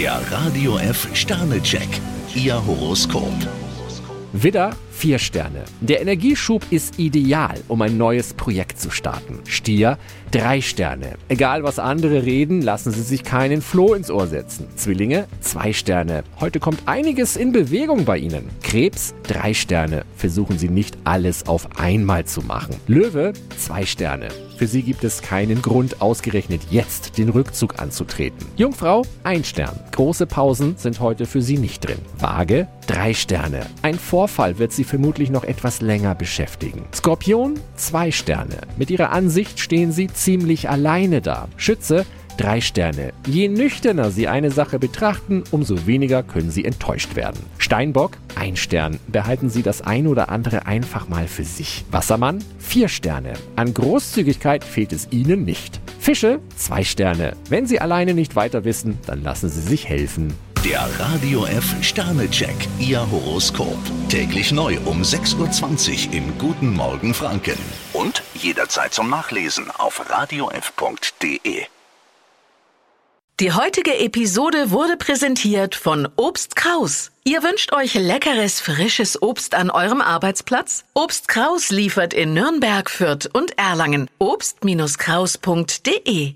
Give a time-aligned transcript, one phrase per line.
[0.00, 2.00] Der Radio F Sternecheck.
[2.34, 3.34] Ihr Horoskop.
[4.32, 5.64] Widder, vier Sterne.
[5.80, 9.38] Der Energieschub ist ideal, um ein neues Projekt zu starten.
[9.46, 9.96] Stier,
[10.30, 11.14] drei Sterne.
[11.28, 14.66] Egal was andere reden, lassen Sie sich keinen Floh ins Ohr setzen.
[14.76, 16.22] Zwillinge, zwei Sterne.
[16.38, 18.50] Heute kommt einiges in Bewegung bei Ihnen.
[18.62, 20.04] Krebs, drei Sterne.
[20.16, 22.76] Versuchen Sie nicht alles auf einmal zu machen.
[22.86, 24.28] Löwe, zwei Sterne.
[24.60, 28.46] Für Sie gibt es keinen Grund, ausgerechnet jetzt den Rückzug anzutreten.
[28.56, 29.80] Jungfrau, ein Stern.
[29.92, 31.96] Große Pausen sind heute für Sie nicht drin.
[32.18, 33.64] Waage, drei Sterne.
[33.80, 36.84] Ein Vorfall wird Sie vermutlich noch etwas länger beschäftigen.
[36.92, 38.58] Skorpion, zwei Sterne.
[38.76, 41.48] Mit Ihrer Ansicht stehen Sie ziemlich alleine da.
[41.56, 42.04] Schütze,
[42.40, 43.12] Drei Sterne.
[43.26, 47.38] Je nüchterner Sie eine Sache betrachten, umso weniger können Sie enttäuscht werden.
[47.58, 48.98] Steinbock, ein Stern.
[49.08, 51.84] Behalten Sie das ein oder andere einfach mal für sich.
[51.90, 53.34] Wassermann, vier Sterne.
[53.56, 55.82] An Großzügigkeit fehlt es Ihnen nicht.
[55.98, 57.36] Fische, zwei Sterne.
[57.50, 60.32] Wenn Sie alleine nicht weiter wissen, dann lassen Sie sich helfen.
[60.64, 62.54] Der Radio F Sternecheck.
[62.78, 63.78] Ihr Horoskop.
[64.10, 67.56] Täglich neu um 6.20 Uhr im Guten Morgen Franken.
[67.94, 71.64] Und jederzeit zum Nachlesen auf radiof.de.
[73.40, 77.10] Die heutige Episode wurde präsentiert von Obst Kraus.
[77.24, 80.84] Ihr wünscht euch leckeres, frisches Obst an eurem Arbeitsplatz?
[80.92, 84.10] Obst Kraus liefert in Nürnberg, Fürth und Erlangen.
[84.18, 86.34] Obst-Kraus.de